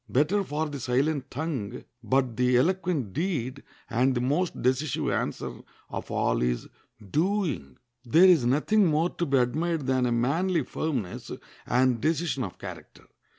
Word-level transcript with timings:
Better 0.09 0.43
far 0.43 0.65
the 0.67 0.79
silent 0.79 1.29
tongue, 1.29 1.83
but 2.03 2.35
the 2.35 2.57
eloquent 2.57 3.13
deed; 3.13 3.61
and 3.87 4.15
the 4.15 4.19
most 4.19 4.59
decisive 4.59 5.11
answer 5.11 5.59
of 5.91 6.09
all 6.09 6.41
is 6.41 6.67
doing. 7.11 7.77
There 8.03 8.25
is 8.25 8.43
nothing 8.43 8.87
more 8.87 9.11
to 9.11 9.27
be 9.27 9.37
admired 9.37 9.85
than 9.85 10.07
a 10.07 10.11
manly 10.11 10.63
firmness 10.63 11.29
and 11.67 12.01
decision 12.01 12.43
of 12.43 12.57
character. 12.57 13.03